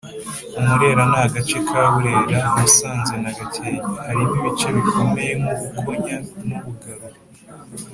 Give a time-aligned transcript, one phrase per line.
[0.59, 6.15] Umurera Ni agace ka Burera, Musanze na Gakenke (harimo ibice bikomeye nk’Ubukonya
[6.47, 7.17] n’Ubugarura).